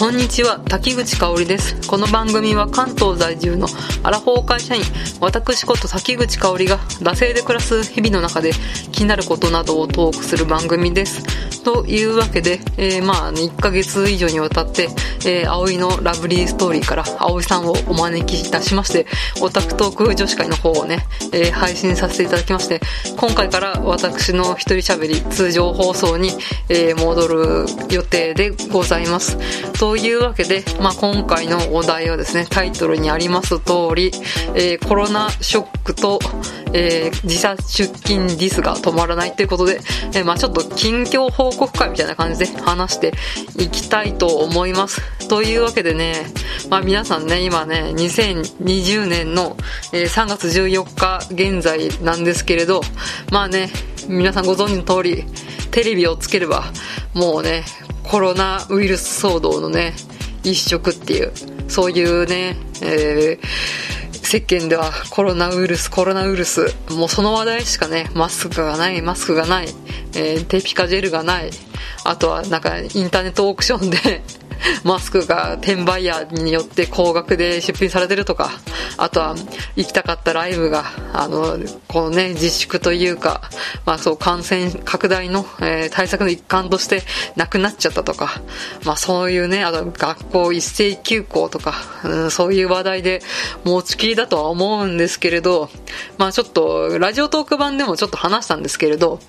[0.00, 1.86] こんにちは、滝口香織です。
[1.86, 3.66] この番組は関東在住の
[4.02, 4.82] アラフォー会社員、
[5.20, 8.52] 私こと滝口香織が、惰性で暮らす日々の中で
[8.92, 11.22] 気になることなどをトークする番組です。
[11.64, 14.88] というわけで、えー、まあ、1ヶ月以上にわたって、
[15.26, 19.06] えー、葵のラブリーストーリーから葵さんをお招きいたしまして、
[19.42, 22.80] オタクトーク女子会の方をね、えー、配信させていただきまして、
[23.18, 26.30] 今回から私の一人喋り通常放送に、
[26.70, 29.36] えー、戻る予定でございます。
[29.80, 34.10] というわけで、まあ、今回のお題はですね、タイトルにあります通り、
[34.54, 36.18] えー、コロナショックと、
[36.74, 39.80] えー、自社出勤ディスが止まらないということで、
[40.12, 43.14] えー、まあ、ちょっと近況報告会みたいな感じで話して
[43.56, 45.00] いきたいと思います。
[45.28, 46.26] というわけでね、
[46.68, 49.56] まあ、皆さんね、今ね、2020年の、
[49.94, 52.82] え、3月14日現在なんですけれど、
[53.32, 53.70] まあね、
[54.08, 55.24] 皆さんご存知の通り、
[55.70, 56.64] テレビをつければ、
[57.14, 57.64] もうね、
[58.02, 59.94] コロナウイルス騒動のね、
[60.42, 61.32] 一色っていう、
[61.68, 63.46] そういうね、えー、
[64.26, 69.68] 世間ではコロナウイルス、コロナウイルス、もうその話題しかね、マスクがない、マスクがない、
[70.14, 71.50] えー、テピカジェルがない、
[72.04, 74.22] あとはなんかインターネットオークションで
[74.84, 78.50] マスクが転売ヤーによって高額で出品されてるとか、
[78.96, 79.34] あとは
[79.76, 81.58] 行きたかったライブが、あの、
[81.88, 83.42] このね、自粛というか、
[83.86, 87.02] まあそう感染拡大の、えー、対策の一環として
[87.36, 88.42] なくなっちゃったとか、
[88.84, 91.74] まあそういうね、あと学校一斉休校とか、
[92.04, 93.22] うん、そういう話題で
[93.64, 95.70] 持ちきりだとは思うんですけれど、
[96.18, 99.20] まあちょっと、ラジオトーク版でもちょっと話したんですけれど、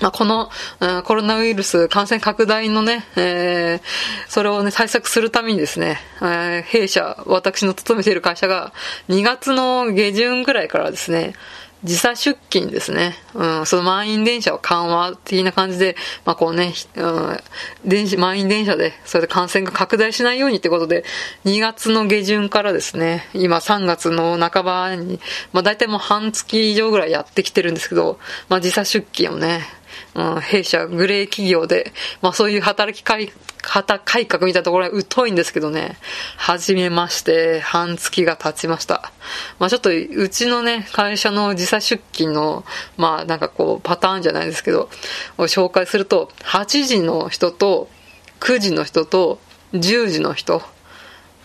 [0.00, 3.80] まあ、この、うん、コロナウイルス感染拡大のね、えー、
[4.28, 8.72] それをね、対策するためにですね、えー、弊社、私の勤めている会社が、
[9.08, 11.34] 2月の下旬ぐらいからですね、
[11.82, 13.14] 時差出勤ですね。
[13.34, 15.96] うん、その満員電車を緩和的な感じで、
[16.26, 17.38] まあこうね、うん、
[17.86, 21.04] 電子、満員電車で、それで感染が拡大しないようにってことで、
[21.46, 25.20] 2月の下旬からですね、今3月の半ばに、
[25.52, 28.18] まあ大体もう半月以上ぐらいやってきてるんですけど、
[28.50, 29.62] まあ時差出勤をね、
[30.14, 31.92] うん、弊社グレー企業で、
[32.22, 35.96] まあそういう働き改改革みたいなところは疎いんですけどね、
[36.36, 39.12] 初めまして、半月が経ちました。
[39.58, 42.64] まあちょっと、うちのね、会社の時差出勤の、
[42.96, 44.88] まあなんかこう、パターンじゃないですけど、
[45.38, 47.88] を紹介すると、8時の人と、
[48.40, 49.38] 9時の人と、
[49.72, 50.62] 10時の人、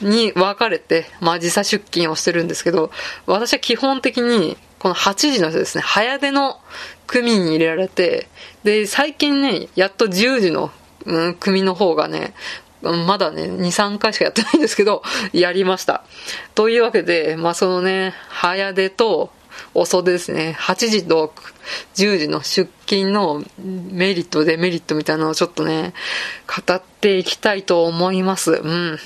[0.02, 2.92] に分かれて、まあ時差出勤をしてるんですけど、
[3.26, 6.60] 私は基本的に、この8時の人ですね、早出の
[7.08, 8.28] 組に入れられて、
[8.64, 10.72] で、最近ね、やっと10時の、
[11.06, 12.34] うん、組の方がね、
[12.82, 15.02] まだね、2、3回しかやってないんですけど、
[15.34, 16.04] やりました。
[16.54, 19.32] というわけで、まあそのね、早出と
[19.74, 21.34] 遅出ですね、8時と
[21.96, 25.94] 10時の出勤のメリット、デメリットみたいなのをちょっとね、
[26.48, 28.52] 語っていきたいと思います。
[28.52, 29.00] うん。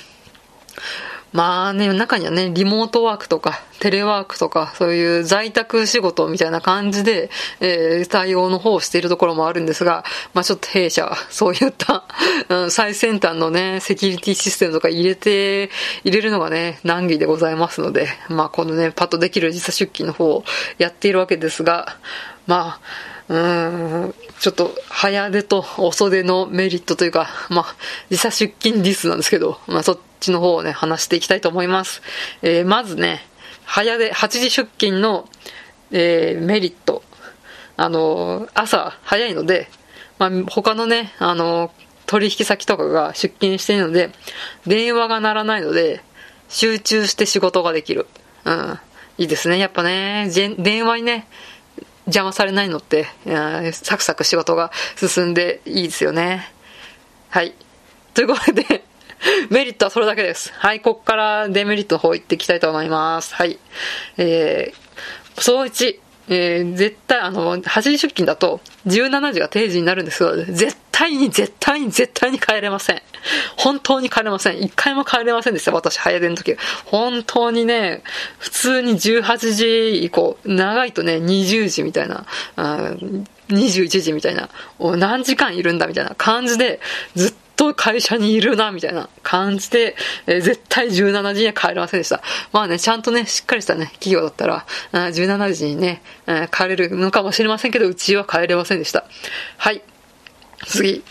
[1.32, 7.30] まあね、中にはね、リモートワークとか、テレワークとか、そういう在宅仕事みたいな感じで、
[7.60, 10.04] えー、対応の方をしているところもあるんですが、
[10.34, 12.04] まあちょっと弊社、そういった、
[12.48, 15.70] うん、最先端のね、セキュリティシステムとか入れて、
[16.02, 20.44] 入れるのがね、難儀でございますので、まあこのね、パッとできる時差出勤の方を
[20.78, 21.96] やっているわけですが、
[22.46, 27.76] まあ、うん、ちょっと、早出と遅出のメリットというか、まあ、
[28.10, 32.02] 時差出勤ディスなんですけど、まあそっちの方をね、話していきたいと思います。
[32.42, 33.24] えー、まずね、
[33.64, 35.28] 早出、8時出勤の、
[35.92, 37.04] えー、メリット。
[37.76, 39.70] あの、朝早いので、
[40.18, 41.70] まあ、他のね、あの、
[42.06, 44.10] 取引先とかが出勤しているので、
[44.66, 46.02] 電話が鳴らないので、
[46.48, 48.08] 集中して仕事ができる。
[48.44, 48.78] うん。
[49.18, 49.58] いいですね。
[49.58, 51.28] やっぱね、電話にね、
[52.06, 53.06] 邪魔されないのって、
[53.72, 56.52] サクサク仕事が進んでいいですよね。
[57.28, 57.54] はい。
[58.14, 58.84] ということで、
[59.50, 60.52] メリットはそれだけです。
[60.54, 63.34] はい、ここからデメリットの方行っていきたいと思います。
[63.34, 63.58] はい。
[64.16, 65.98] えー、その1、
[66.30, 73.02] えー、絶対、あの、8時出勤だと、17時が定時になるんですけど、絶対に、絶対に、絶対に帰れません。
[73.56, 74.62] 本当に帰れません。
[74.62, 76.56] 一回も帰れませんでした、私、早出の時。
[76.84, 78.04] 本当にね、
[78.38, 82.24] 普通に18時以降、長いとね、20時みたいな、
[83.48, 86.78] 21時みたいな、何時間いるんだみたいな感じで、
[87.16, 89.94] ずっとと会社にいるな、みたいな感じで、
[90.26, 92.22] えー、絶対17時には帰れませんでした。
[92.52, 99.04] まあね、ちゃんとね、しっかりしたね、企業だったら、17時にね、えー、帰れるのかもしれませんけど、うちは帰れませんでした。
[99.58, 99.82] はい。
[100.66, 101.04] 次。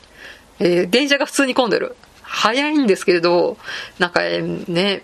[0.60, 1.96] えー、電車が普通に混んでる。
[2.24, 3.57] 早いんですけれど、
[4.00, 5.02] なんか、えー、ね、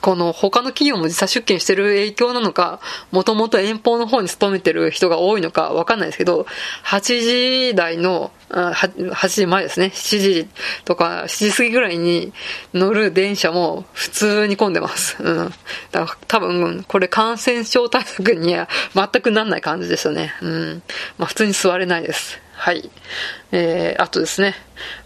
[0.00, 2.80] この他の企業も時差出勤してる影響なのか、
[3.10, 6.46] もともと遠方の方に勤めてる人が多いのかわかんないですけど、
[6.84, 10.48] 8時台の、8時前ですね、7時
[10.84, 12.32] とか7時過ぎぐらいに
[12.74, 15.16] 乗る電車も普通に混んでます。
[15.20, 15.54] うん。
[15.92, 20.34] だから多分、これ感染症対策には全くなんない感じですよね。
[20.40, 20.82] うん。
[21.18, 22.40] まあ普通に座れないです。
[22.60, 22.90] はい。
[23.52, 24.54] えー、あとですね、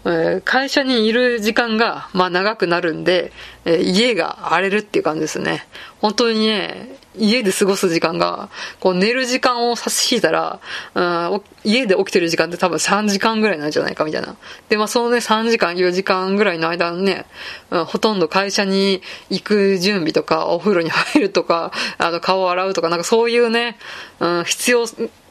[0.03, 3.31] えー、会社にいる時間が、まあ長くなるんで、
[3.63, 5.65] えー、家が荒れるっていう感じですね。
[6.01, 10.59] 本当にね、家で過ごす時間が、こう寝る時間を差し引いたら、
[10.93, 14.35] うん、家で起きてる時間って多分3時間ぐらいなんじゃないかみたいな。
[14.69, 17.25] で、まあそのね、3時間、4時間ぐらいの間にね、
[17.71, 23.77] うん、ほとんど会社に行く準備とか、お風呂に入るとか、あの、顔を洗うとか、なんかそういうね、
[24.19, 24.85] うん、必要、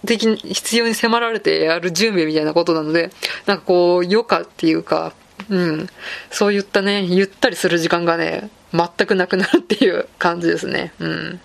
[0.07, 3.11] 的に、必要に迫られてやる準備みたいなことなので、
[3.47, 5.13] なんかこう、余暇っていうか、
[5.49, 5.87] うん、
[6.31, 10.93] そういったね、ゆったりする時間がね、全くなくなるっていう感じですね。
[10.99, 11.41] うん。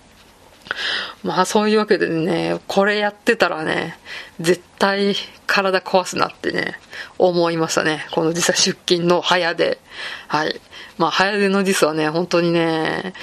[1.24, 3.98] まあそういうわけでね、これやってたらね、
[4.40, 5.16] 絶対
[5.48, 6.80] 体壊すなってね、
[7.18, 8.06] 思いましたね。
[8.12, 9.80] この時差出勤の早出。
[10.28, 10.60] はい。
[10.98, 13.14] まあ早出の時差はね、本当にね、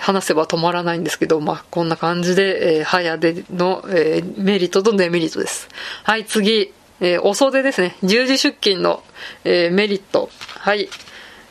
[0.00, 5.68] 話せば止まらないんですけど、まあ、こんな感じで、えー、早出の、えー、メリットとデメリットです。
[6.04, 7.96] はい、次、えー、遅出ですね。
[8.02, 9.02] 10時出勤の、
[9.44, 10.30] えー、メリット。
[10.58, 10.88] はい。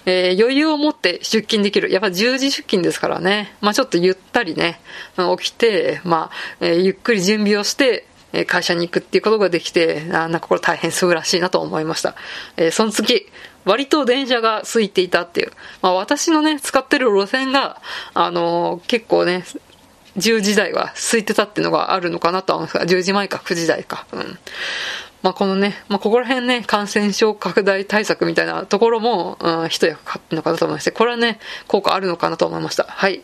[0.05, 1.91] えー、余裕を持って出勤できる。
[1.91, 3.55] やっぱ10時出勤ですからね。
[3.61, 4.79] まあちょっとゆったりね、
[5.37, 12.15] 起きて、まあ、えー、ゆっくり準備をして、え会社に行くっていうことができて、あなんかこれ大変素晴らしいなと思いました。
[12.57, 13.25] えー、その次、
[13.65, 15.51] 割と電車が空いていたっていう。
[15.81, 17.81] まあ私のね、使ってる路線が、
[18.13, 19.45] あのー、結構ね、
[20.17, 24.05] 10時台は空いてたっていうのがあるのかなとは思いますが、10時前か9時台か。
[24.11, 24.39] うん。
[25.21, 32.85] まあこのね、まあここら辺ね、感染症拡大対策みたいなところも、うん、一役買ってるのかなと思いまして、これはね、効果あるのかなと思いました。
[32.85, 33.21] はい。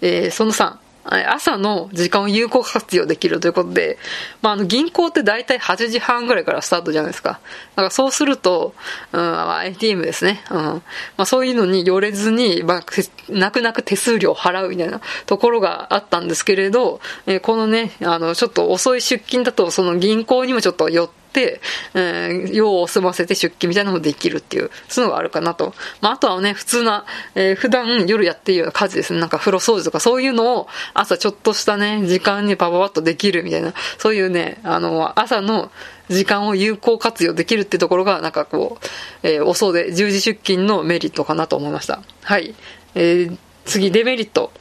[0.00, 3.98] えー、その3、朝の時間を有効活用できるということで、
[4.40, 7.40] まあ、あの、銀行って大体8時半ぐらいからスタートじゃないですか。
[7.74, 8.74] だからそうすると、
[9.12, 10.42] うん、まあ、ATM ですね。
[10.50, 10.56] うん。
[10.56, 10.82] ま
[11.18, 12.84] あ、そういうのに寄れずに、まあ、
[13.28, 25.74] 泣く泣く手数料を払うみたいなところがあったんですけれど、えー、このね、あの、ちょっと遅い出勤だと、その銀行にもちょっと寄って、、えー、用を済ませて出勤みたいなのもできるっていう、そういうのがあるかなと。
[26.00, 29.20] まあ、あとはね、普通な、えー、普段夜やってるような家事ですね。
[29.20, 35.70] なんか風呂掃除とかそういうのを朝ちょっとしたね、時間にパパパッとできるみたいな、そういうね、あの、朝の
[36.08, 42.02] 時間を有効活用できるってところが、なんかこう、えー、遅で10時出勤のメリットかなと思いました。
[42.22, 42.54] はい。
[42.94, 44.52] えー、次、デメリット。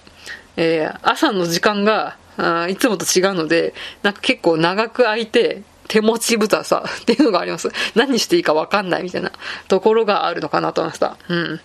[0.57, 7.69] えー、朝の時間が、あいつもと違うので、なんか結構長く空いて、手持ちぶたさっていうのがあります。
[7.95, 9.33] 何していいかわかんないみたいな
[9.67, 11.17] ところがあるのかなと思いました。
[11.27, 11.59] うん。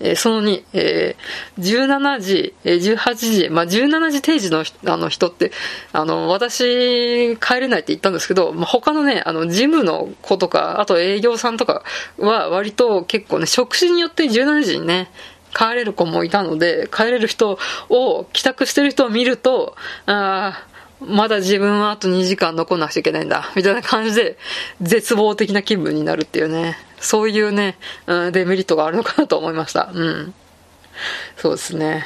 [0.00, 5.52] えー、その2、えー、17時、えー、18時、まあ、17時定時のあの人って、
[5.92, 11.84] あの、私、帰れないって言ったんですけど、まあ、他のね、あの、ジムの子とか、あと営業さんとか
[12.18, 15.08] は割と結構ね、職種によって17時にね、
[15.54, 20.69] 帰れる子もいたので、帰れる人を、帰宅してる人を見ると、ああ
[21.00, 24.36] まだ自分はあと2時間残んなくちゃいけないんだ、みたいな感じで、
[24.82, 29.90] 絶望的な気分になるっていうね、そういうね、うん、デメリットがあるのかなと思いました。
[29.92, 30.34] うん。
[31.36, 32.04] そうですね。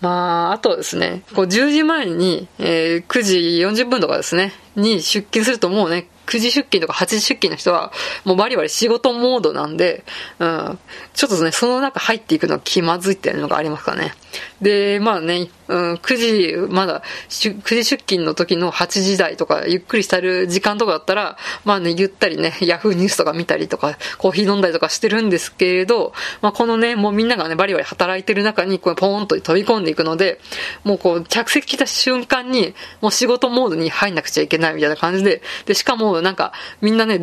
[0.00, 3.38] まあ、あとですね、こう10時前に、えー、9時
[3.84, 7.92] 40分とかですね、に出勤するともうね、9時出勤とか8時出勤の人は、
[8.24, 10.04] もうバリバリ仕事モードなんで、
[10.38, 10.78] うん、
[11.12, 14.14] ちょっとね、その中入っていくのは気まずいっていうのがありますかね。
[14.62, 30.40] で、まあね、うん、9時、まだ、9時出勤の時の8時台とか、ゆっくりしてる時間とかだったら、まあね、ゆったりね、ヤフーニュースとか見たりとか、コーヒー飲んだりとかしてるんですけれど、まあこのね、もうみんながね、バリバリ働いてる中に、こう、ポーンと飛び込んでいくので、
[30.84, 37.18] もうこう、着席した瞬間に、もう仕事モードに入んなくちゃいけないないみたいな感じで、で、しかもなんか、みんなね、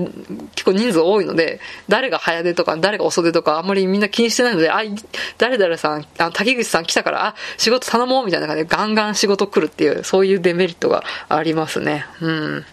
[0.56, 4.94] 結構人数多いので、誰が早出とか、誰が遅出とか、あんまりみんな気にしてないので、あい、
[5.38, 12.06] 誰々さん、あ竹口さん来たから、あ、仕事頼もうみたいな感じでガンガン仕事来るっていう、そういうデメリットがありますね。
[12.22, 12.66] うん。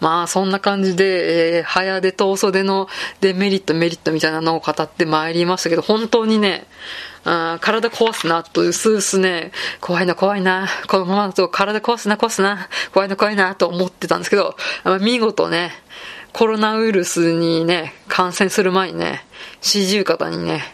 [0.00, 2.88] まあ、そんな感じで、えー、早出と遅出の
[3.20, 6.66] デメリット、メリットみたいなのを語ってまいりましたけど、本当にね、
[7.24, 14.56] あ体壊すな、と、うすうすね、怖いな、怖いな、このままだと体壊すな、壊すな、怖いな、怖いな、と思ってたんですけど、
[15.00, 15.72] 見事ね、
[16.34, 19.24] コロナウイルスにね、感染する前にね、
[19.62, 20.73] 四十肩にね、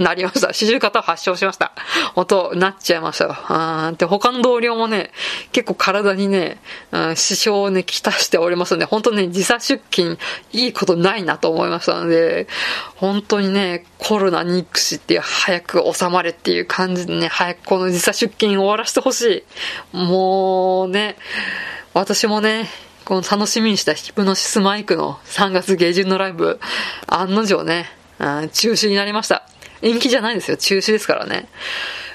[0.00, 0.54] なりました。
[0.54, 1.72] 四十肩を発症しました。
[2.14, 5.10] 音、なっちゃいましたあで、他の同僚もね、
[5.52, 6.58] 結構体にね、
[6.90, 10.18] うん、支障をね、きたしておりますので、本当ね、時差出勤、
[10.52, 12.48] いいことないなと思いましたので、
[12.96, 19.44] 本当にね、コロナにくしっていう早く収まれっていう感じでね、早くこの時差出勤終わらせてほし
[19.92, 19.96] い。
[19.96, 21.16] もうね、
[21.92, 22.70] 私もね、
[23.04, 26.58] この楽しみにしたヒプノシスマイクの3月下旬のライブ、
[27.06, 29.46] 案の定ね、中止になりました。
[29.82, 30.56] 延期じゃないんですよ。
[30.56, 31.48] 中止ですからね。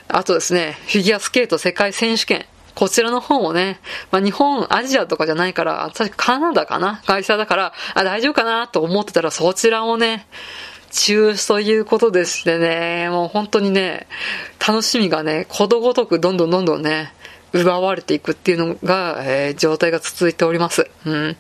[0.08, 2.46] あとですね、フィギュアスケート世界選手権。
[2.76, 3.80] こちらの方もね、
[4.12, 7.02] まあ、日本、アジアとかじゃないから、確かカナダかな？
[7.06, 10.28] 開催だから、あ、大丈夫かなと思ってたら、そちらもね、
[10.92, 14.08] 中止ということでしてね、もう本当にね、
[14.66, 17.14] 楽しみがね、ことごとくどんどんどんどんね、
[17.54, 20.90] 奪われていくっていうのが、えー、状態が続いております。
[21.06, 21.38] うん。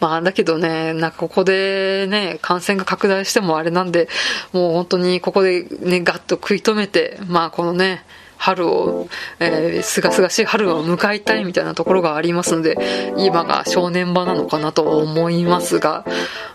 [0.00, 4.08] まあ、だけどね、なんかここでね、感染が拡大してもあれなんで、
[4.52, 8.04] もう本当にここでね、ガッと食い止めて、まあこのね、
[8.36, 9.08] 春を、
[9.40, 12.76] えー、すがすがしい春を迎えたいみたいなところがありますので、
[13.16, 16.04] 今が正念場なのかなと思いますが、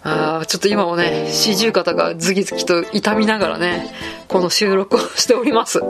[0.04, 3.94] あちょっと今もね、四十肩がズキズキと痛みながらね、
[4.28, 5.82] この収録をしております。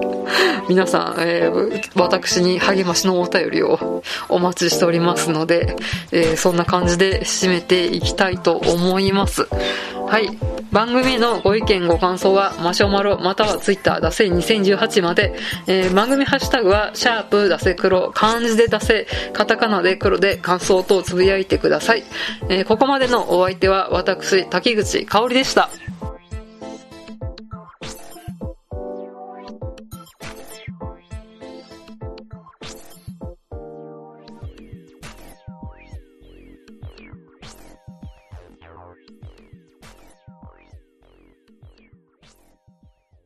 [0.70, 5.76] 皆さん、えー、私に励ましのお便りをお待ちしておりますので、
[6.12, 9.48] えー、そんな感じで締めていきたいと思います。
[10.10, 10.28] はい。
[10.72, 15.36] 番組のご意見ご感想は、マシュマロまたはツイッター、出せ2018まで、
[15.68, 22.04] えー、番組ハッシュタグは、シャープ出せ黒、漢字で出せ、カタカナで黒で感想とつぶやいてください。
[22.50, 25.70] えー、ここまでのお相手は、私、滝口香織でした。